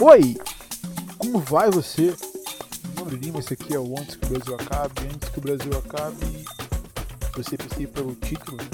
[0.00, 0.36] Oi!
[1.18, 2.14] Como vai você?
[2.94, 5.00] Nome é Lima, esse aqui é o Antes que o Brasil Acabe.
[5.12, 6.44] Antes que o Brasil acabe,
[7.34, 8.70] você percebeu pelo título, né?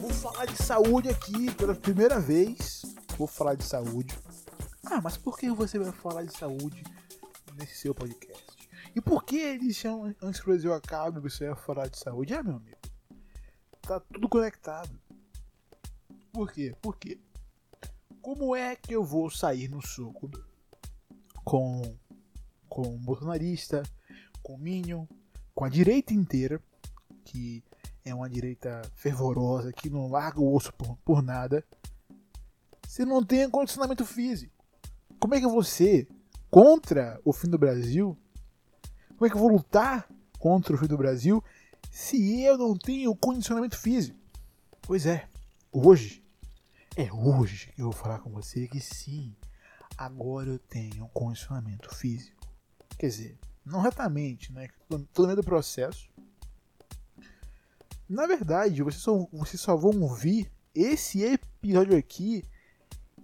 [0.00, 2.82] Vou falar de saúde aqui pela primeira vez.
[3.16, 4.18] Vou falar de saúde.
[4.84, 6.82] Ah, mas por que você vai falar de saúde
[7.56, 8.44] nesse seu podcast?
[8.92, 12.34] E por que eles chamam Antes que o Brasil Acabe você vai falar de saúde?
[12.34, 12.76] Ah, meu amigo,
[13.82, 14.90] tá tudo conectado.
[16.32, 16.74] Por quê?
[16.82, 17.20] Por quê?
[18.26, 20.28] Como é que eu vou sair no soco
[21.44, 21.80] com
[22.68, 23.84] com o bolsonarista,
[24.42, 25.06] com o Minion,
[25.54, 26.60] com a direita inteira,
[27.24, 27.62] que
[28.04, 31.64] é uma direita fervorosa, que não larga o osso por, por nada,
[32.88, 34.52] se não tem condicionamento físico?
[35.20, 36.08] Como é que você,
[36.50, 38.18] contra o fim do Brasil,
[39.10, 41.44] como é que eu vou lutar contra o fim do Brasil
[41.92, 44.18] se eu não tenho condicionamento físico?
[44.82, 45.28] Pois é,
[45.70, 46.25] hoje
[46.96, 49.36] é hoje que eu vou falar com você que sim,
[49.98, 52.50] agora eu tenho um condicionamento físico.
[52.98, 54.68] Quer dizer, não retamente, né?
[54.88, 56.08] Tô no meio do processo.
[58.08, 62.42] Na verdade, vocês só, vocês só vão ouvir esse episódio aqui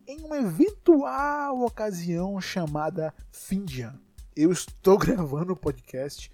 [0.07, 4.01] em uma eventual ocasião chamada fim de ano.
[4.37, 6.31] Eu estou gravando o podcast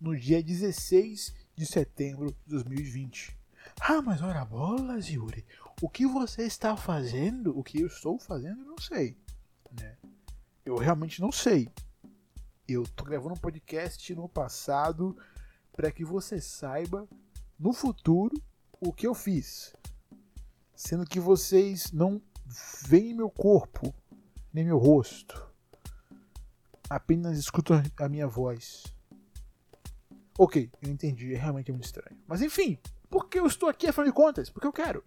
[0.00, 3.41] no dia 16 de setembro de 2020.
[3.84, 5.44] Ah, mas ora bolas, Yuri.
[5.80, 9.16] O que você está fazendo, o que eu estou fazendo, eu não sei.
[9.72, 9.98] Né?
[10.64, 11.68] Eu realmente não sei.
[12.68, 15.16] Eu estou gravando um podcast no passado
[15.72, 17.08] para que você saiba
[17.58, 18.40] no futuro
[18.80, 19.74] o que eu fiz.
[20.76, 22.22] Sendo que vocês não
[22.86, 23.92] veem meu corpo,
[24.52, 25.44] nem meu rosto.
[26.88, 28.84] Apenas escutam a minha voz.
[30.38, 32.16] Ok, eu entendi, é realmente muito estranho.
[32.28, 32.78] Mas enfim,
[33.12, 34.48] por que eu estou aqui afinal de contas?
[34.48, 35.04] Porque eu quero.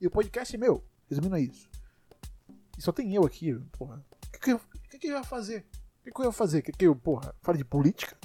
[0.00, 0.84] E o podcast é meu.
[1.08, 1.68] Resumindo é isso.
[2.78, 3.96] E só tem eu aqui, porra.
[4.28, 5.66] O que, que, eu, que, que eu ia fazer?
[6.00, 6.62] O que, que eu ia fazer?
[6.62, 8.16] Quer que eu, porra, fale de política?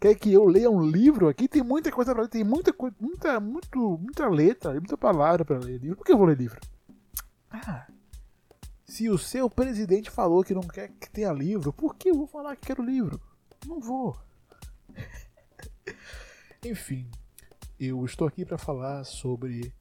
[0.00, 1.48] Quer que eu leia um livro aqui?
[1.48, 5.58] Tem muita coisa pra ler, tem muita coisa, muita, muito, muita letra, muita palavra pra
[5.58, 5.96] ler livro.
[5.96, 6.60] Por que eu vou ler livro?
[7.50, 7.88] Ah,
[8.84, 12.28] se o seu presidente falou que não quer que tenha livro, por que eu vou
[12.28, 13.20] falar que quero livro?
[13.66, 14.16] Não vou.
[16.64, 17.10] Enfim,
[17.84, 19.74] eu estou aqui para falar sobre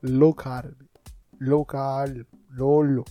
[0.00, 0.80] low carb.
[1.40, 2.24] Low carb.
[2.50, 3.04] Lolo.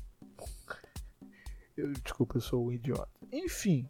[1.75, 3.11] Eu, desculpa, eu sou um idiota.
[3.29, 3.89] Enfim.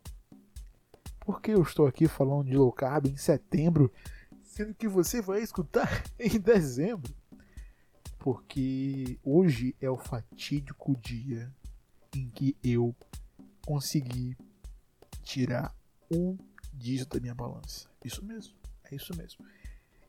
[1.20, 3.94] Por que eu estou aqui falando de low carb em setembro,
[4.42, 5.88] sendo que você vai escutar
[6.20, 7.14] em dezembro?
[8.18, 11.54] Porque hoje é o fatídico dia
[12.16, 12.96] em que eu
[13.64, 14.36] consegui
[15.22, 15.76] tirar
[16.12, 16.36] um
[16.74, 17.88] dígito da minha balança.
[18.04, 18.56] Isso mesmo,
[18.86, 19.46] é isso mesmo.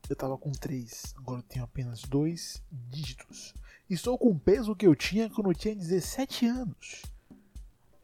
[0.09, 3.55] Eu tava com 3, agora eu tenho apenas 2 dígitos.
[3.91, 7.03] Estou com o peso que eu tinha quando eu tinha 17 anos.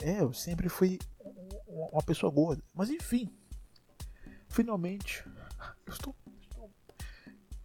[0.01, 0.99] É, eu sempre fui
[1.67, 2.63] uma pessoa gorda.
[2.75, 3.31] Mas enfim,
[4.49, 5.25] finalmente,
[5.87, 6.71] eu estou, estou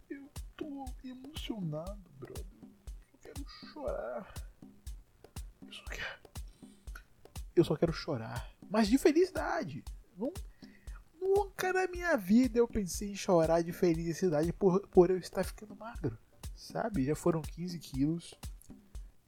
[0.08, 2.46] eu estou emocionado, brother.
[3.12, 4.34] Eu quero chorar.
[5.66, 6.20] Eu só quero,
[7.56, 9.84] eu só quero chorar, mas de felicidade.
[10.16, 10.32] Não
[11.20, 15.76] Nunca na minha vida eu pensei em chorar de felicidade por, por eu estar ficando
[15.76, 16.16] magro.
[16.54, 17.04] Sabe?
[17.04, 18.34] Já foram 15 quilos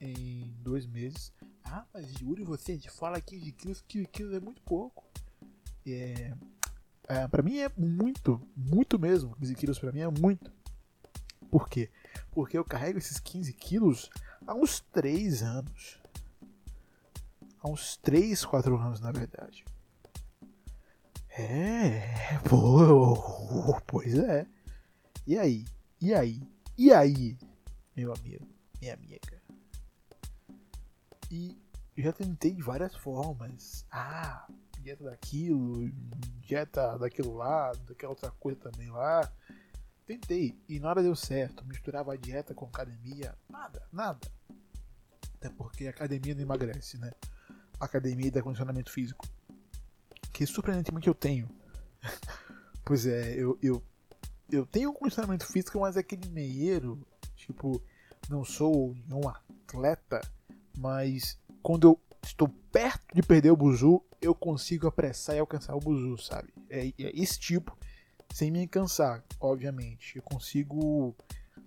[0.00, 1.33] em dois meses.
[1.65, 5.05] Ah, mas Yuri, você fala 15 quilos, 15 quilos é muito pouco.
[5.87, 6.34] É,
[7.09, 9.37] é, pra mim é muito, muito mesmo.
[9.37, 10.53] 15 quilos pra mim é muito.
[11.50, 11.91] Por quê?
[12.31, 14.11] Porque eu carrego esses 15 quilos
[14.47, 16.00] há uns 3 anos.
[17.61, 19.65] Há uns 3, 4 anos, na verdade.
[21.39, 24.47] É, pô, pois é.
[25.27, 25.65] E aí?
[26.01, 26.43] E aí?
[26.77, 27.39] E aí,
[27.95, 28.47] meu amigo,
[28.81, 29.41] minha amiga?
[31.31, 31.57] E
[31.97, 33.87] já tentei de várias formas.
[33.91, 34.47] Ah,
[34.81, 35.88] dieta daquilo,
[36.41, 39.31] dieta daquilo lá, daquela outra coisa também lá.
[40.06, 41.65] Tentei e nada deu certo.
[41.65, 44.26] Misturava a dieta com academia, nada, nada.
[45.37, 47.12] Até porque academia não emagrece, né?
[47.79, 49.26] Academia dá condicionamento físico
[50.40, 51.50] que surpreendentemente eu tenho.
[52.82, 53.82] pois é, eu, eu,
[54.50, 57.06] eu tenho um condicionamento físico, mas é aquele meieiro,
[57.37, 57.82] tipo,
[58.26, 60.19] não sou um atleta,
[60.78, 65.81] mas quando eu estou perto de perder o buzu, eu consigo apressar e alcançar o
[65.81, 66.48] buzu, sabe?
[66.70, 67.76] É, é esse tipo,
[68.32, 70.16] sem me cansar, obviamente.
[70.16, 71.14] Eu consigo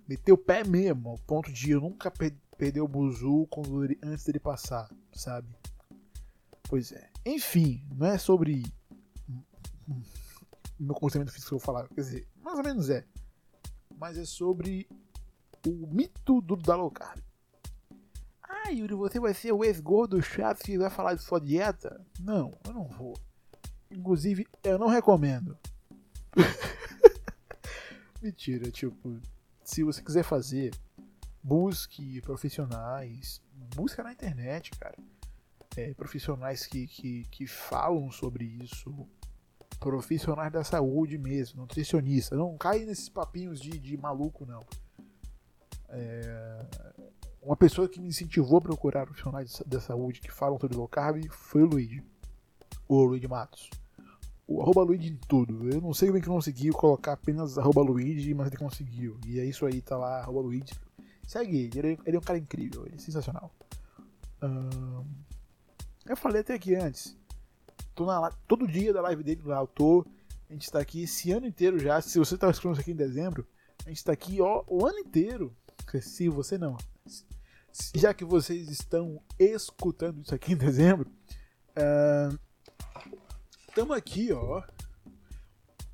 [0.08, 4.24] meter o pé mesmo, ao ponto de eu nunca per perder o buzu quando antes
[4.24, 5.46] dele passar, sabe?
[6.68, 7.13] Pois é.
[7.26, 8.62] Enfim, não é sobre
[10.78, 11.88] meu comportamento físico que eu vou falar.
[11.88, 13.04] Quer dizer, mais ou menos é.
[13.96, 14.88] Mas é sobre
[15.66, 17.22] o mito do da low carb.
[18.42, 22.04] Ah, Yuri, você vai ser o ex-gordo chato que vai falar de sua dieta?
[22.20, 23.14] Não, eu não vou.
[23.90, 25.56] Inclusive, eu não recomendo.
[28.22, 29.20] Mentira, tipo,
[29.62, 30.74] se você quiser fazer,
[31.42, 33.40] busque profissionais,
[33.74, 34.96] busca na internet, cara.
[35.76, 39.08] É, profissionais que, que, que falam sobre isso,
[39.80, 42.36] profissionais da saúde mesmo, nutricionista.
[42.36, 44.64] Não cai nesses papinhos de, de maluco, não.
[45.88, 46.66] É,
[47.42, 51.22] uma pessoa que me incentivou a procurar profissionais da saúde que falam sobre low carb
[51.30, 52.02] foi o Luigi.
[52.88, 53.68] O Luigi Matos.
[54.46, 55.68] O arroba Luigi em tudo.
[55.70, 59.18] Eu não sei bem que conseguiu colocar apenas arroba Luigi, mas ele conseguiu.
[59.26, 60.72] E é isso aí, tá lá, arroba Luigi.
[61.26, 63.50] Segue ele, ele, é um cara incrível, ele é sensacional.
[66.06, 67.16] Eu falei até aqui antes.
[67.94, 70.06] Tô na, todo dia da live dele lá, eu tô.
[70.48, 72.00] A gente tá aqui esse ano inteiro já.
[72.00, 73.46] Se você tá escutando isso aqui em dezembro,
[73.86, 75.56] a gente tá aqui ó, o ano inteiro.
[76.00, 76.76] Se você não,
[77.94, 81.10] já que vocês estão escutando isso aqui em dezembro,
[83.68, 84.62] estamos uh, aqui, ó,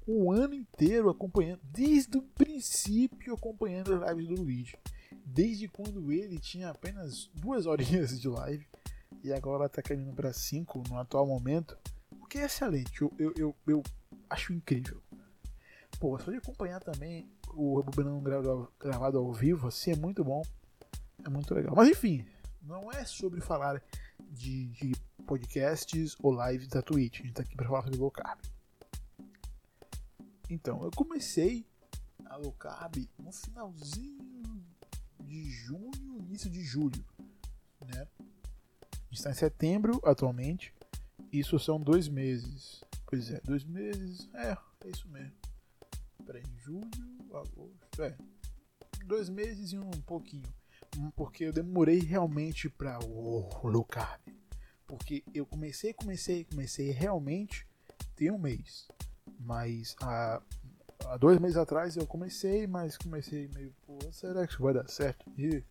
[0.06, 4.76] o ano inteiro acompanhando, desde o princípio acompanhando as lives do Luigi.
[5.24, 8.66] Desde quando ele tinha apenas duas horinhas de live
[9.22, 11.78] e agora está caminhando para cinco no atual momento,
[12.20, 13.82] o que é excelente, eu, eu, eu,
[14.28, 15.02] acho incrível.
[15.98, 20.42] Pô, só de acompanhar também o Rebobinando gravado ao vivo, assim, é muito bom.
[21.24, 21.74] É muito legal.
[21.76, 22.24] Mas enfim,
[22.62, 23.82] não é sobre falar
[24.30, 24.92] de, de
[25.26, 27.20] podcasts ou lives da Twitch.
[27.20, 28.38] A gente tá aqui para falar sobre low carb.
[30.48, 31.66] Então, eu comecei
[32.26, 34.64] a low carb no finalzinho
[35.22, 37.04] de junho, início de julho,
[37.86, 38.06] né?
[39.10, 40.72] Está em setembro atualmente.
[41.32, 42.82] Isso são dois meses.
[43.06, 44.28] Pois é, dois meses.
[44.34, 45.32] É, é isso mesmo.
[46.24, 46.90] Peraí, julho,
[47.32, 48.02] agosto.
[48.02, 48.16] É.
[49.04, 50.48] Dois meses e um pouquinho
[51.14, 54.20] porque eu demorei realmente para o oh, low carb.
[54.86, 57.66] Porque eu comecei, comecei, comecei realmente
[58.16, 58.88] tem um mês.
[59.38, 60.42] Mas há,
[61.06, 64.88] há dois meses atrás eu comecei, mas comecei meio, pô, será que isso vai dar
[64.88, 65.24] certo?
[65.38, 65.62] E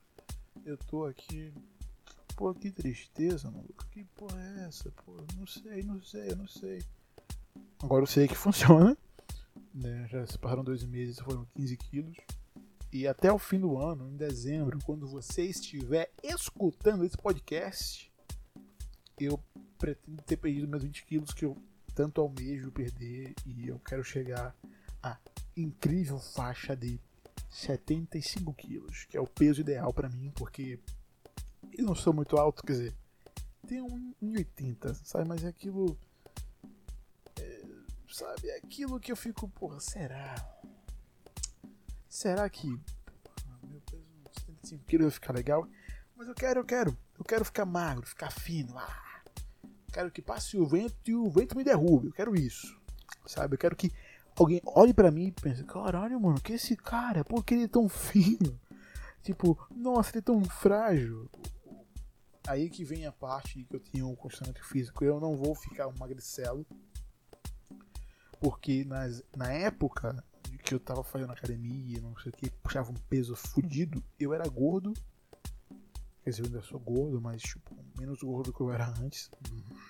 [0.66, 1.54] eu tô aqui.
[2.40, 3.86] Pô, que tristeza, maluco.
[3.92, 4.90] Que porra é essa?
[4.92, 6.82] Pô, não sei, não sei, não sei.
[7.84, 8.98] Agora eu sei que funciona.
[9.74, 10.08] Né?
[10.08, 12.16] Já se passaram dois meses, foram 15 quilos.
[12.94, 18.10] E até o fim do ano, em dezembro, quando você estiver escutando esse podcast,
[19.20, 19.38] eu
[19.78, 21.58] pretendo ter perdido meus 20 quilos que eu
[21.94, 24.56] tanto almejo perder e eu quero chegar
[25.04, 25.18] à
[25.58, 27.02] incrível faixa de
[27.50, 30.80] 75 quilos, que é o peso ideal para mim, porque
[31.80, 32.96] eu não sou muito alto, quer dizer,
[33.66, 33.88] tenho
[34.22, 35.28] 1,80, sabe?
[35.28, 35.98] Mas é aquilo.
[37.40, 37.66] É,
[38.12, 38.50] sabe?
[38.50, 40.36] É aquilo que eu fico, porra, será?
[42.10, 42.68] Será que.
[42.68, 44.04] Meu peso
[44.40, 45.68] 75 quilos vai ficar legal?
[46.18, 46.98] Mas eu quero, eu quero.
[47.18, 48.78] Eu quero ficar magro, ficar fino.
[48.78, 49.24] Ah,
[49.94, 52.08] quero que passe o vento e o vento me derrube.
[52.08, 52.78] Eu quero isso.
[53.26, 53.54] Sabe?
[53.54, 53.92] Eu quero que
[54.36, 57.24] alguém olhe para mim e pense: caralho, mano, que esse cara?
[57.24, 58.60] Por que ele é tão fino?
[59.22, 61.30] Tipo, nossa, ele é tão frágil.
[62.50, 65.06] Aí que vem a parte que eu tenho um condicionamento físico.
[65.06, 66.66] Eu não vou ficar um magricelo.
[68.40, 70.24] Porque nas, na época
[70.64, 74.50] que eu tava fazendo academia, não sei o que, puxava um peso fudido, eu era
[74.50, 74.94] gordo.
[76.24, 79.30] Quer dizer, eu ainda sou gordo, mas tipo, menos gordo que eu era antes.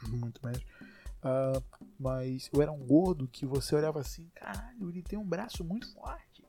[0.10, 0.62] Muito menos.
[0.62, 1.64] Uh,
[1.98, 5.90] mas eu era um gordo que você olhava assim, caralho, ele tem um braço muito
[5.94, 6.46] forte.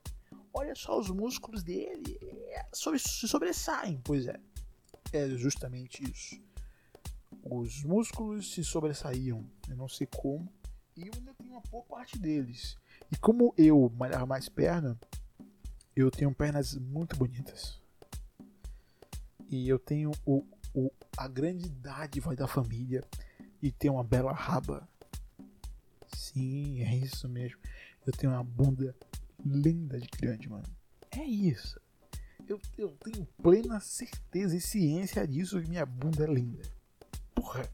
[0.52, 2.18] Olha só os músculos dele.
[2.50, 4.00] É, sobre, se sobressaem.
[4.02, 4.40] Pois é.
[5.12, 6.40] É justamente isso.
[7.42, 9.44] Os músculos se sobressaíam.
[9.68, 10.52] Eu não sei como.
[10.96, 12.76] E eu ainda tenho uma boa parte deles.
[13.10, 14.98] E como eu malhava mais perna,
[15.96, 17.80] eu tenho pernas muito bonitas.
[19.48, 23.02] E eu tenho o, o, a grande dádiva da família
[23.60, 24.88] e tenho uma bela raba.
[26.06, 27.58] Sim, é isso mesmo.
[28.06, 28.94] Eu tenho uma bunda
[29.44, 30.66] linda de grande, mano.
[31.10, 31.80] É isso.
[32.50, 36.60] Eu, eu tenho plena certeza e ciência disso que minha bunda é linda.
[37.32, 37.70] Porra,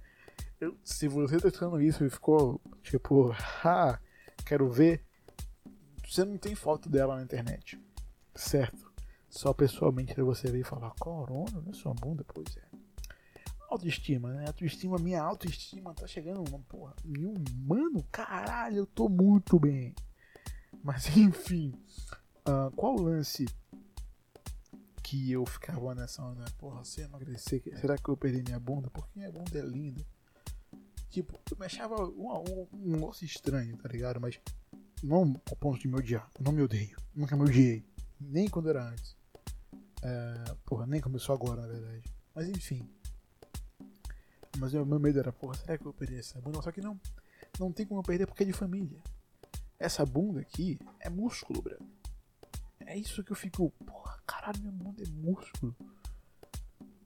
[0.61, 3.99] eu, se você tá escutando isso e ficou tipo, ah,
[4.45, 5.03] quero ver,
[6.07, 7.81] você não tem foto dela na internet,
[8.35, 8.93] certo?
[9.31, 11.73] Só pessoalmente você veio falar, corona, né?
[11.73, 12.69] Sua bunda, pois é.
[13.71, 14.47] Autoestima, né?
[14.47, 16.95] Autoestima, minha autoestima tá chegando uma porra.
[17.03, 17.33] E um
[17.67, 19.95] mano, caralho, eu tô muito bem.
[20.83, 21.73] Mas enfim,
[22.47, 23.47] uh, qual o lance
[25.07, 26.45] que eu ficava nessa onda?
[26.59, 28.91] Porra, se eu emagrecer, será que eu perdi minha bunda?
[28.91, 30.05] Porque minha bunda é linda.
[31.09, 34.21] Tipo, eu me achava um, um, um estranho, tá ligado?
[34.21, 34.41] Mas
[35.05, 36.29] não ao ponto de me odiar.
[36.41, 36.97] Não me odeio.
[37.15, 37.87] Nunca me odiei.
[38.21, 39.17] Nem quando era antes.
[40.03, 42.13] É, porra, nem começou agora, na verdade.
[42.35, 42.91] Mas enfim.
[44.59, 46.61] Mas o meu medo era, porra, será que eu perder essa bunda?
[46.63, 47.01] Só que não.
[47.61, 49.01] Não tem como eu perder porque é de família.
[49.79, 51.79] Essa bunda aqui é músculo, bro.
[52.87, 53.71] É isso que eu fico.
[53.85, 55.77] Porra, caralho, minha bunda é músculo.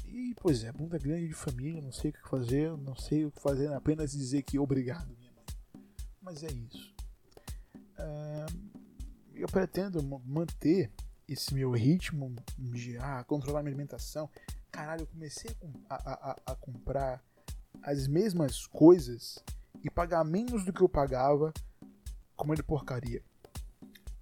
[0.07, 3.31] E, pois é, bunda grande de família, não sei o que fazer, não sei o
[3.31, 5.45] que fazer, apenas dizer que obrigado, minha mãe.
[6.21, 6.95] Mas é isso.
[7.99, 8.71] Uh,
[9.35, 10.93] eu pretendo manter
[11.29, 14.29] esse meu ritmo de ah, controlar minha alimentação.
[14.71, 15.57] Caralho, eu comecei
[15.89, 17.23] a, a, a comprar
[17.83, 19.39] as mesmas coisas
[19.83, 21.53] e pagar menos do que eu pagava
[22.37, 23.23] comendo porcaria.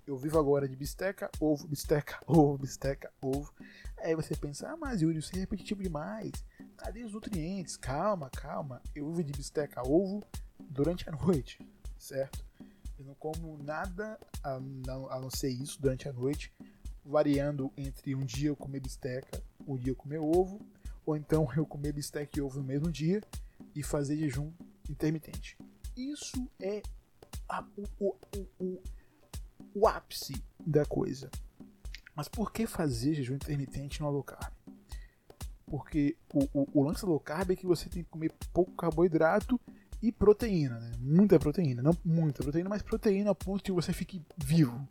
[0.08, 3.52] Eu vivo agora de bisteca, ovo, bisteca, ovo, bisteca, ovo.
[3.98, 6.32] Aí você pensa, ah, mas Yuri, isso é repetitivo demais.
[6.78, 7.76] Cadê os nutrientes?
[7.76, 8.80] Calma, calma.
[8.94, 10.24] Eu vivo de bisteca, ovo
[10.58, 11.58] durante a noite,
[11.98, 12.42] certo?
[12.98, 16.54] Eu não como nada a não, a não ser isso durante a noite,
[17.04, 20.58] variando entre um dia eu comer bisteca, um dia eu comer ovo,
[21.04, 23.20] ou então eu comer bisteca e ovo no mesmo dia
[23.74, 24.50] e fazer jejum
[24.88, 25.58] intermitente.
[25.94, 26.80] Isso é
[27.46, 27.62] a,
[28.00, 28.82] o, o, o,
[29.78, 31.30] o ápice da coisa.
[32.14, 34.52] Mas por que fazer jejum intermitente no low carb?
[35.66, 39.60] Porque o, o, o, lance low carb é que você tem que comer pouco carboidrato
[40.02, 40.92] e proteína, né?
[40.98, 44.88] Muita proteína, não muita proteína, mas proteína a ponto que você fique vivo,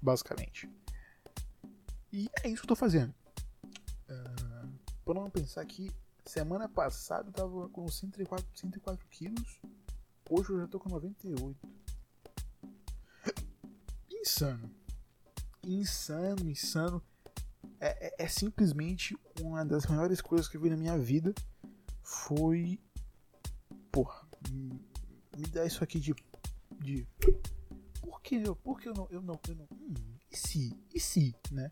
[0.00, 0.68] basicamente.
[2.12, 3.12] E é isso que eu tô fazendo.
[4.08, 5.90] Uh, não pensar que
[6.24, 9.60] semana passada eu tava com 104, 104 quilos,
[10.30, 11.83] hoje eu já tô com 98.
[14.24, 14.70] Insano
[15.66, 17.02] insano, insano.
[17.80, 21.34] É, é, é, simplesmente uma das maiores coisas que eu vi na minha vida.
[22.02, 22.78] Foi.
[23.90, 26.14] Porra, me dá isso aqui de.
[26.78, 27.06] de
[28.00, 29.08] por que eu, por que eu não.
[29.10, 29.94] Eu não, eu não hum,
[30.30, 30.78] e se?
[30.94, 31.68] E se, né?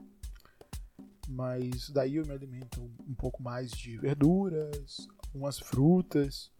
[1.28, 6.50] Mas daí eu me alimento um pouco mais de verduras, umas frutas.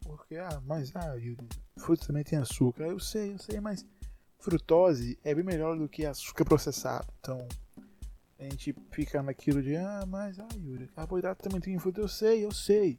[0.00, 1.14] Porque, ah, mas, ah,
[1.78, 2.84] fruta também tem açúcar.
[2.84, 3.86] Eu sei, eu sei, mas
[4.40, 7.06] frutose é bem melhor do que açúcar processado.
[7.20, 7.46] Então,
[8.38, 12.00] a gente fica naquilo de, ah, mas, ah, Yuri, carboidrato também tem fruta.
[12.00, 12.98] Eu sei, eu sei.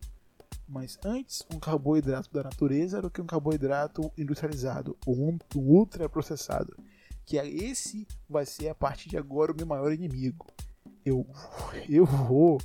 [0.67, 5.59] Mas antes, um carboidrato da natureza era do que um carboidrato industrializado, ou um, um
[5.59, 6.77] ultraprocessado.
[7.25, 10.45] Que é esse vai ser a partir de agora o meu maior inimigo.
[11.03, 11.27] Eu,
[11.89, 12.59] eu vou,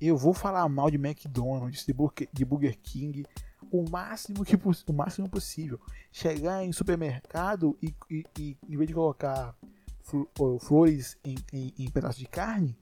[0.00, 3.24] eu vou falar mal de McDonald's, de Burger King,
[3.70, 5.80] o máximo que o máximo possível.
[6.10, 9.54] Chegar em supermercado e, e, e em vez de colocar
[10.60, 12.76] flores em, em, em pedaços de carne,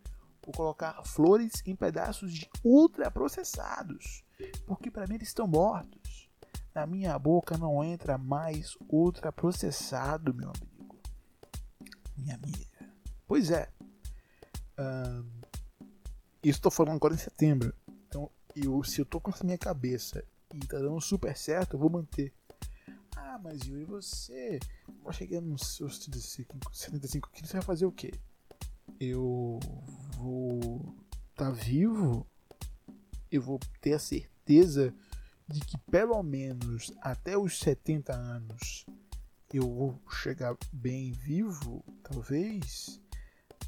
[0.45, 4.25] vou colocar flores em pedaços de ultraprocessados.
[4.66, 6.28] Porque para mim eles estão mortos.
[6.75, 11.00] Na minha boca não entra mais ultraprocessado, meu amigo.
[12.16, 12.66] Minha amiga.
[13.26, 13.69] Pois é.
[16.43, 17.75] Isso estou falando agora em setembro.
[18.07, 20.23] Então, eu, se eu tô com essa minha cabeça
[20.55, 22.33] e tá dando super certo, eu vou manter.
[23.17, 24.59] Ah, mas Yuri, você
[25.12, 28.12] chegar nos seus 75, 75 quilos, você vai fazer o quê?
[29.00, 29.59] Eu
[30.17, 30.95] vou
[31.37, 32.26] tá vivo?
[33.31, 34.95] Eu vou ter a certeza
[35.47, 38.87] de que pelo menos até os 70 anos
[39.53, 43.00] eu vou chegar bem vivo, talvez.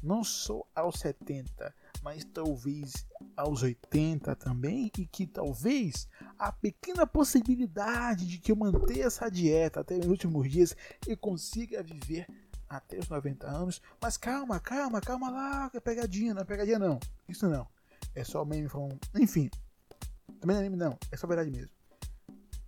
[0.03, 8.27] Não só aos 70, mas talvez aos 80 também, e que talvez a pequena possibilidade
[8.27, 10.75] de que eu mantenha essa dieta até os últimos dias
[11.07, 12.27] e consiga viver
[12.67, 13.81] até os 90 anos.
[14.01, 16.99] Mas calma, calma, calma lá, é pegadinha, não é pegadinha não.
[17.27, 17.67] Isso não.
[18.15, 18.67] É só meme.
[19.15, 19.49] Enfim.
[20.39, 21.71] Também não é meme não, é só verdade mesmo.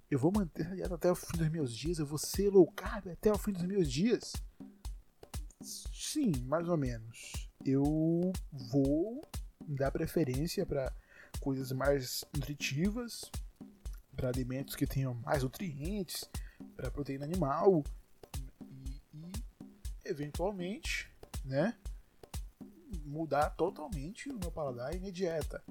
[0.09, 2.69] Eu vou manter essa dieta até o fim dos meus dias, eu vou ser low
[2.71, 4.33] carb até o fim dos meus dias.
[5.61, 9.21] Sim, mais ou menos eu vou
[9.67, 10.93] dar preferência para
[11.39, 13.31] coisas mais nutritivas,
[14.15, 16.29] para alimentos que tenham mais nutrientes,
[16.75, 17.83] para proteína animal
[18.63, 19.31] e, e,
[20.05, 21.09] eventualmente,
[21.45, 21.75] né,
[23.05, 25.63] mudar totalmente o meu paladar e minha dieta.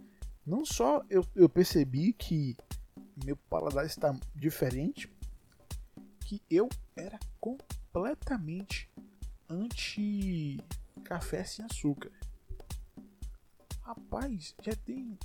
[0.45, 2.57] Não só eu, eu percebi que
[3.25, 5.13] meu paladar está diferente,
[6.21, 8.91] que eu era completamente
[9.49, 10.59] anti
[11.11, 12.13] café sem açúcar.
[13.83, 15.19] Rapaz, já tem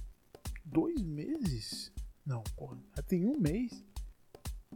[0.63, 1.91] dois meses.
[2.25, 3.85] Não, porra, já tem um mês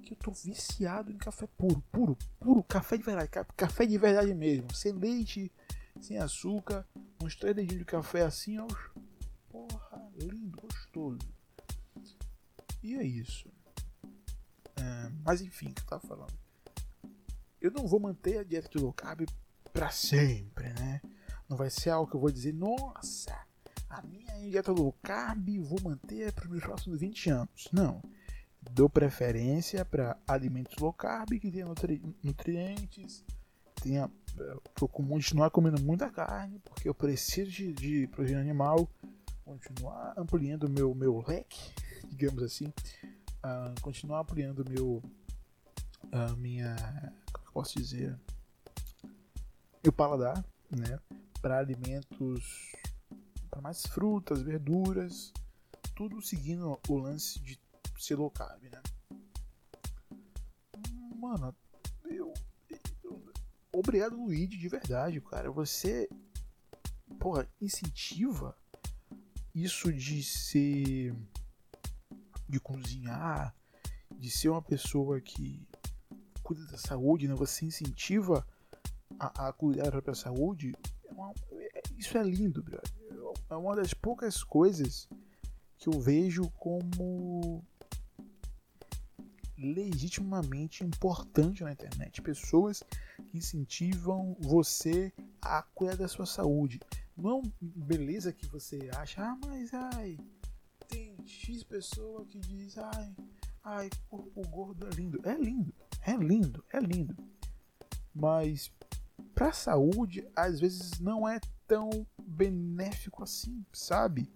[0.03, 4.35] que eu tô viciado em café puro, puro, puro, café de verdade, café de verdade
[4.35, 5.51] mesmo, sem leite,
[5.99, 6.87] sem açúcar,
[7.19, 8.67] uns três dedinhos de café assim, ó.
[9.49, 11.27] Porra, lindo, gostoso.
[12.83, 13.51] E é isso.
[14.75, 16.37] É, mas enfim, que eu tava falando.
[17.59, 19.27] Eu não vou manter a dieta de low carb
[19.79, 21.01] para sempre, né?
[21.48, 23.33] Não vai ser algo que eu vou dizer, nossa,
[23.89, 27.69] a minha dieta low carb vou manter para os próximos 20 anos.
[27.71, 28.01] Não.
[28.71, 33.24] Dou preferência para alimentos low carb que tenham nutri nutrientes,
[33.81, 34.12] tenha,
[34.77, 38.86] vou continuar comendo muita carne, porque eu preciso de, de proteína animal,
[39.45, 41.71] continuar ampliando meu meu leque,
[42.12, 45.01] digamos assim, uh, continuar ampliando meu
[46.12, 46.75] a minha,
[47.31, 48.19] como posso dizer,
[49.83, 51.00] meu paladar, né,
[51.41, 52.74] para alimentos
[53.50, 55.33] para mais frutas, verduras,
[55.95, 57.59] tudo seguindo o lance de
[57.98, 58.81] ser low carb, né?
[61.15, 61.53] Mano,
[62.05, 62.33] eu,
[63.03, 63.21] eu
[63.74, 65.51] obrigado Luigi de verdade, cara.
[65.51, 66.07] Você
[67.19, 68.55] porra, incentiva
[69.53, 71.13] isso de ser
[72.48, 73.53] de cozinhar,
[74.17, 75.67] de ser uma pessoa que
[76.41, 77.36] cuida da saúde, né?
[77.36, 78.48] Você incentiva
[79.17, 80.73] a, a cuidar da própria saúde.
[81.05, 82.63] É uma, é, isso é lindo,
[83.49, 85.07] é uma das poucas coisas
[85.77, 87.63] que eu vejo como
[89.57, 92.21] legitimamente importante na internet.
[92.21, 92.83] Pessoas
[93.29, 95.11] que incentivam você
[95.41, 96.79] a cuidar da sua saúde.
[97.17, 100.17] Não beleza que você acha, ah, mas ai,
[100.87, 103.15] tem X pessoa que diz, ai,
[103.63, 105.19] ai, corpo gordo é lindo.
[105.23, 107.15] É lindo, é lindo, é lindo.
[108.13, 108.71] Mas
[109.19, 111.89] pra saúde, às vezes não é tão
[112.21, 114.31] benéfico assim, sabe?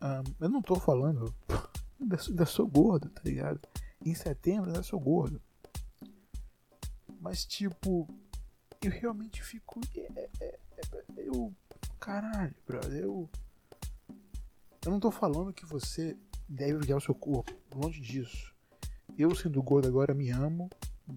[0.00, 1.34] Um, eu não tô falando,
[2.00, 3.60] ainda, ainda sou gordo, tá ligado?
[4.04, 5.40] Em setembro ainda sou gordo.
[7.20, 8.08] Mas tipo,
[8.82, 9.80] eu realmente fico.
[9.96, 10.58] É, é, é,
[11.16, 11.54] é, eu.
[12.00, 13.30] Caralho, brother, eu.
[14.84, 16.16] Eu não tô falando que você
[16.48, 18.52] deve odiar o seu corpo, longe disso.
[19.16, 20.68] Eu sendo gordo agora me amo.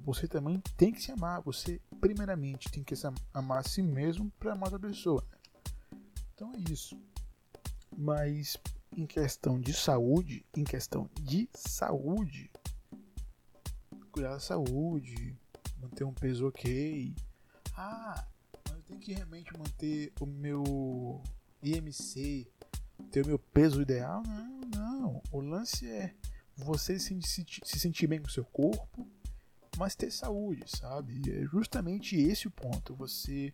[0.03, 1.41] Você também tem que se amar.
[1.41, 5.23] Você, primeiramente, tem que se amar a si mesmo para amar outra pessoa.
[6.33, 6.99] Então é isso.
[7.97, 8.57] Mas
[8.95, 12.51] em questão de saúde, em questão de saúde,
[14.11, 15.37] cuidar da saúde,
[15.81, 17.13] manter um peso ok.
[17.75, 18.25] Ah,
[18.65, 21.21] mas eu tenho que realmente manter o meu
[21.61, 22.47] IMC,
[23.11, 24.23] ter o meu peso ideal?
[24.23, 25.21] Não, não.
[25.31, 26.15] O lance é
[26.55, 29.07] você se, se, se sentir bem com o seu corpo,
[29.77, 31.21] mas ter saúde, sabe?
[31.31, 32.95] É justamente esse o ponto.
[32.95, 33.53] Você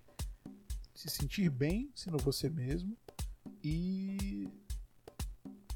[0.94, 2.96] se sentir bem sendo você mesmo
[3.64, 4.48] e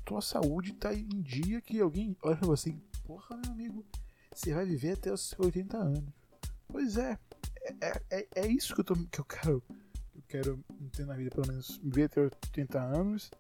[0.04, 3.86] tua saúde tá em dia que alguém olha pra você e, porra, meu amigo,
[4.34, 6.14] você vai viver até os 80 anos.
[6.68, 7.18] Pois é,
[7.82, 9.64] é, é, é isso que eu, tô, que eu quero
[10.16, 13.32] eu quero ter na vida, pelo menos viver até 80 anos,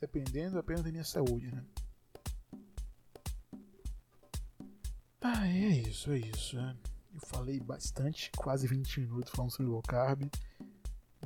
[0.00, 1.64] dependendo apenas da minha saúde, né?
[5.20, 6.56] Ah, é isso, é isso.
[6.56, 6.76] Né?
[7.12, 10.22] Eu falei bastante, quase 20 minutos falando sobre low carb.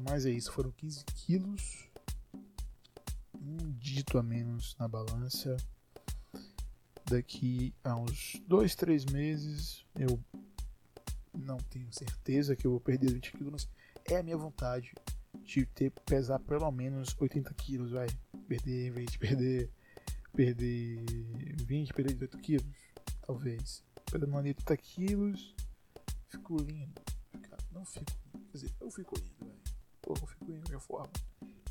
[0.01, 1.91] Mas é isso, foram 15 quilos,
[3.35, 5.57] um dígito a menos na balança.
[7.05, 10.19] Daqui a uns 2, 3 meses eu
[11.35, 13.69] não tenho certeza que eu vou perder 20 quilos,
[14.09, 14.95] é a minha vontade
[15.45, 18.07] de ter pesar pelo menos 80 quilos, vai.
[18.49, 19.71] Perder 20, perder.
[20.35, 21.05] Perder
[21.67, 22.67] 20, perder 18 quilos,
[23.33, 23.83] talvez.
[24.11, 25.55] Perdendo 80 quilos,
[26.29, 27.01] fico lindo.
[27.71, 28.13] Não fico.
[28.51, 29.63] Quer dizer, eu fico lindo, velho
[30.03, 31.13] pô, eu fico em qualquer forma.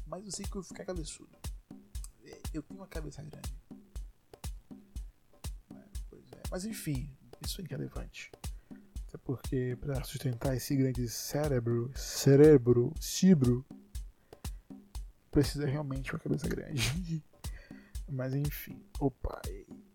[0.07, 1.29] Mas eu sei que eu vou ficar cabeçudo.
[2.23, 3.53] É, eu tenho uma cabeça grande.
[5.75, 6.41] É, pois é.
[6.49, 7.09] Mas enfim,
[7.45, 8.31] isso é irrelevante.
[9.07, 13.65] Até porque para sustentar esse grande cérebro, cérebro, cibro,
[15.29, 17.23] precisa realmente uma cabeça grande.
[18.07, 18.83] Mas enfim.
[18.99, 19.41] Opa,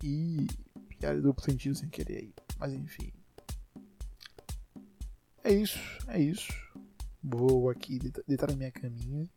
[0.02, 0.46] e
[0.98, 2.34] piada duplo sentido sem querer aí.
[2.58, 3.12] Mas enfim.
[5.44, 5.78] É isso,
[6.08, 6.52] é isso.
[7.22, 9.28] Vou aqui deitar na minha caminha,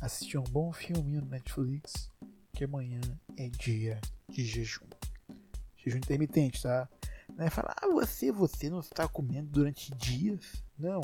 [0.00, 2.10] assistir um bom filminho no Netflix,
[2.52, 3.00] que amanhã
[3.36, 4.86] é dia de jejum.
[5.76, 6.88] Jejum intermitente, tá?
[7.36, 10.62] Não é falar, ah, você, você não está comendo durante dias.
[10.78, 11.00] Não,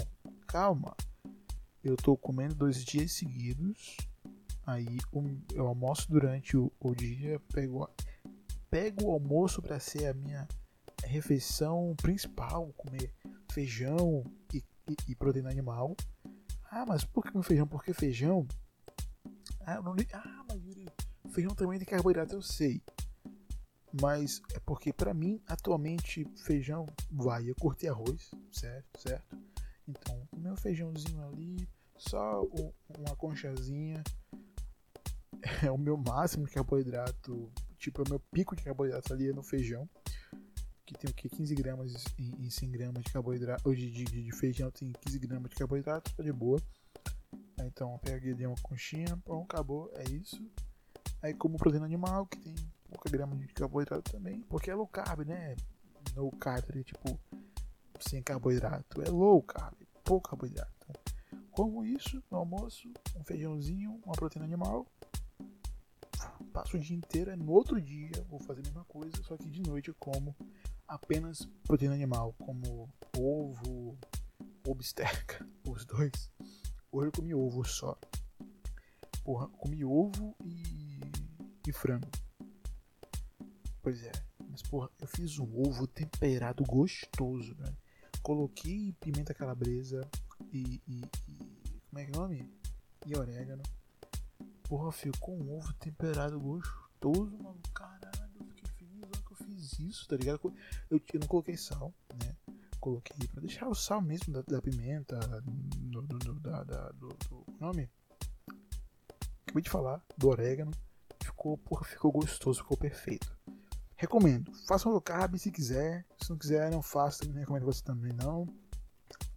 [0.46, 0.94] calma.
[1.82, 3.96] Eu estou comendo dois dias seguidos.
[4.66, 4.98] Aí
[5.54, 7.88] eu almoço durante o, o dia, pego,
[8.70, 10.46] pego o almoço para ser a minha
[11.04, 13.12] refeição principal, comer
[13.50, 15.96] feijão e e, e proteína animal.
[16.70, 17.66] Ah, mas por que feijão?
[17.66, 18.46] Porque feijão.
[19.60, 22.82] Ah, não Ah, mas feijão também tem carboidrato, eu sei.
[24.00, 27.48] Mas é porque para mim, atualmente, feijão vai.
[27.48, 29.00] Eu curti arroz, certo?
[29.00, 29.38] Certo?
[29.86, 32.42] Então, o meu feijãozinho ali, só
[32.98, 34.02] uma conchazinha.
[35.62, 37.48] É o meu máximo de carboidrato.
[37.78, 39.88] Tipo, é o meu pico de carboidrato ali é no feijão
[40.88, 41.28] que tem o que?
[41.28, 45.56] 15 gramas em, 100 gramas de carboidrato, de, de, de, feijão tem 15 gramas de
[45.56, 46.58] carboidrato, tá de boa.
[47.60, 50.42] Então, peguei dei uma conchinha, pronto, acabou, é isso.
[51.20, 52.54] Aí como proteína animal, que tem
[52.88, 55.56] pouca grama de carboidrato também, porque é low carb, né?
[56.14, 57.20] No carb, tipo,
[58.00, 59.02] sem carboidrato.
[59.02, 60.72] É low carb, pouco carboidrato.
[61.50, 64.86] Como isso no almoço, um feijãozinho, uma proteína animal.
[66.52, 69.62] Passo o dia inteiro, no outro dia vou fazer a mesma coisa, só que de
[69.62, 70.34] noite eu como
[70.86, 73.98] apenas proteína animal, como ovo,
[74.66, 76.30] ou bisteca, os dois.
[76.90, 77.98] Hoje eu comi ovo só.
[79.22, 81.00] Porra, comi ovo e,
[81.66, 82.08] e frango.
[83.82, 84.12] Pois é,
[84.48, 87.76] mas porra, eu fiz um ovo temperado gostoso, né?
[88.22, 90.08] Coloquei pimenta calabresa
[90.52, 92.50] e, e, e como é que é o nome?
[93.06, 93.62] E orégano.
[94.68, 97.58] Porra, ficou um ovo temperado gostoso, mano.
[97.74, 100.52] Caralho, eu fiquei feliz que eu fiz isso, tá ligado?
[100.90, 102.36] Eu, eu não coloquei sal, né?
[102.78, 107.08] Coloquei pra deixar o sal mesmo da, da pimenta, do, do, do, da, da, do,
[107.08, 107.90] do nome?
[109.46, 110.70] Acabei de falar, do orégano.
[111.22, 113.36] Ficou, porra, ficou gostoso, ficou perfeito.
[113.96, 114.52] Recomendo.
[114.66, 116.06] Faça um low carb se quiser.
[116.22, 117.24] Se não quiser, não faça.
[117.24, 118.46] Não recomendo você também não.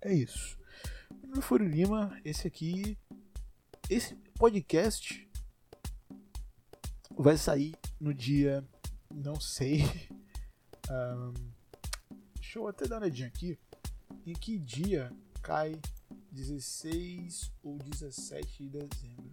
[0.02, 0.58] É isso.
[1.24, 2.20] Meu é Fúrio Lima.
[2.24, 2.98] Esse aqui
[3.92, 5.30] esse podcast
[7.18, 8.66] vai sair no dia.
[9.14, 9.82] Não sei.
[10.90, 11.34] Um,
[12.36, 13.58] deixa eu até dar uma olhadinha aqui.
[14.26, 15.10] Em que dia
[15.42, 15.80] cai
[16.30, 19.32] 16 ou 17 de dezembro?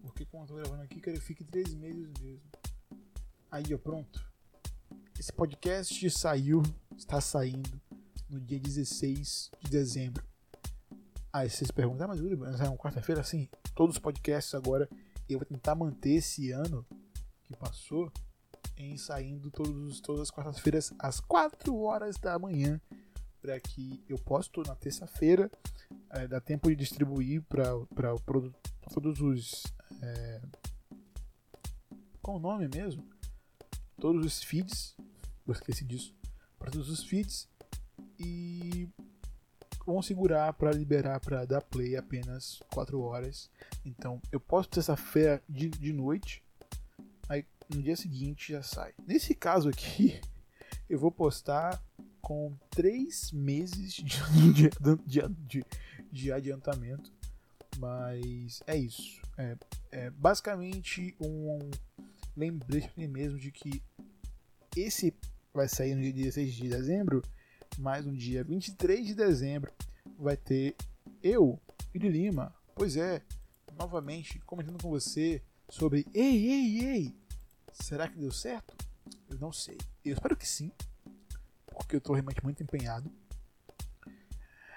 [0.00, 2.50] Porque como eu tô gravando aqui, quero que fique 3 meses mesmo.
[3.50, 4.24] Aí, ó, pronto.
[5.18, 6.62] Esse podcast saiu,
[6.96, 7.78] está saindo
[8.30, 10.24] no dia 16 de dezembro.
[11.34, 13.20] Aí vocês perguntam, ah, mas mas é uma quarta-feira?
[13.20, 14.88] Assim, todos os podcasts agora
[15.28, 16.86] eu vou tentar manter esse ano
[17.42, 18.12] que passou
[18.76, 22.80] em saindo todos, todas as quartas-feiras às 4 horas da manhã
[23.42, 25.50] para que eu possa na terça-feira
[26.10, 28.14] é, dá tempo de distribuir para
[28.92, 29.64] todos os
[30.02, 30.40] é,
[32.22, 33.04] qual o nome mesmo
[34.00, 34.96] todos os feeds
[35.44, 36.14] eu esqueci disso
[36.60, 37.48] para todos os feeds
[38.20, 38.88] e
[39.86, 43.50] vão segurar para liberar para dar play apenas 4 horas.
[43.84, 46.42] Então eu posto terça-feira de, de noite,
[47.28, 47.44] aí
[47.74, 48.94] no dia seguinte já sai.
[49.06, 50.20] Nesse caso aqui,
[50.88, 51.82] eu vou postar
[52.20, 54.20] com 3 meses de,
[54.52, 55.64] de, de,
[56.10, 57.12] de, adiantamento.
[57.78, 59.20] Mas é isso.
[59.36, 59.56] É,
[59.90, 61.58] é basicamente um
[62.36, 63.82] lembrete mesmo de que
[64.76, 65.12] esse
[65.52, 67.22] vai sair no dia 16 de dezembro
[67.78, 69.72] mas no dia 23 de dezembro
[70.18, 70.76] vai ter
[71.22, 71.60] eu,
[71.94, 73.22] Yuri Lima, pois é,
[73.78, 77.16] novamente comentando com você sobre Ei, ei, ei,
[77.72, 78.76] será que deu certo?
[79.28, 79.78] Eu não sei.
[80.04, 80.70] Eu espero que sim,
[81.66, 83.10] porque eu estou realmente muito empenhado.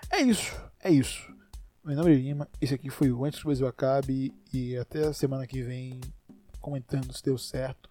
[0.10, 1.36] É isso, é isso.
[1.84, 5.08] Meu nome é Lima, esse aqui foi o Antes que o Brasil Acabe e até
[5.08, 6.02] a semana que vem
[6.60, 7.90] comentando se deu certo.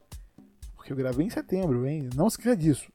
[0.75, 2.09] Porque eu gravei em setembro, hein?
[2.15, 2.93] Não se esqueça disso.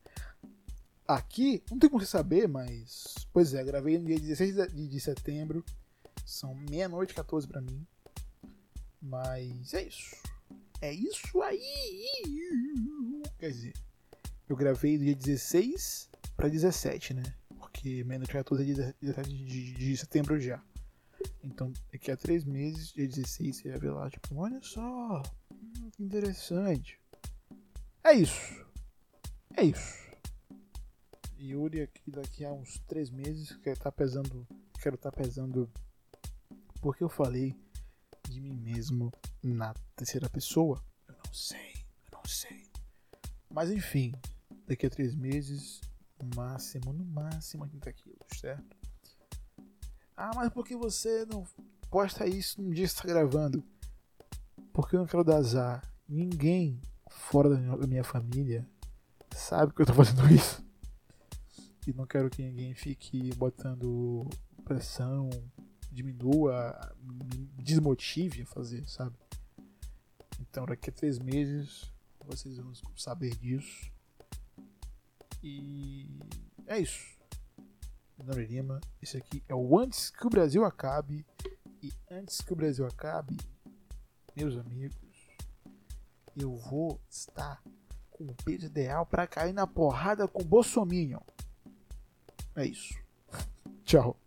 [1.16, 3.28] Aqui, não tem como você saber, mas.
[3.34, 5.62] Pois é, gravei no dia 16 de, setembro.
[6.26, 7.86] São meia-noite 14 para mim.
[9.02, 10.16] Mas é isso.
[10.80, 12.08] É isso aí!
[13.38, 13.74] Quer dizer,
[14.48, 17.24] eu gravei do dia 16 para 17, né?
[17.58, 20.64] Porque meia-noite 14 é 17 de, de, de setembro já.
[21.44, 25.22] Então, daqui a três meses, dia 16, você vai ver lá, tipo, olha só,
[25.52, 26.98] hum, que interessante.
[28.02, 28.66] É isso.
[29.58, 30.01] É isso.
[31.42, 34.48] Yuri aqui daqui a uns três meses quero estar tá pesando,
[34.80, 35.72] quero estar tá pesando
[36.80, 37.56] porque eu falei
[38.30, 39.12] de mim mesmo
[39.44, 40.84] na terceira pessoa.
[41.08, 41.74] Eu não sei,
[42.12, 42.70] eu não sei.
[43.50, 44.14] Mas enfim,
[44.68, 45.82] daqui a três meses,
[46.22, 48.78] no máximo, no máximo 30 quilos, certo?
[50.16, 51.44] Ah, mas por que você não
[51.90, 53.64] posta isso no dia que está gravando?
[54.72, 55.82] Porque eu não quero dar azar.
[56.08, 58.68] Ninguém fora da minha família
[59.36, 60.71] sabe que eu estou fazendo isso
[61.88, 64.28] e não quero que ninguém fique botando
[64.64, 65.30] pressão,
[65.92, 66.96] diminua,
[67.58, 69.16] desmotive a fazer, sabe?
[70.40, 71.92] Então daqui a três meses
[72.26, 73.92] vocês vão saber disso.
[75.44, 76.08] E
[76.68, 77.18] é isso.
[78.18, 78.82] Meu nome é Lima.
[79.02, 81.26] Esse aqui é o Antes que o Brasil acabe.
[81.82, 83.36] E antes que o Brasil acabe,
[84.36, 84.96] meus amigos,
[86.38, 87.62] eu vou estar
[88.12, 91.22] com o peso ideal para cair na porrada com o Bolsominion.
[92.56, 92.94] É isso.
[93.86, 94.18] Tchau.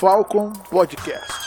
[0.00, 1.39] Falcon Podcast.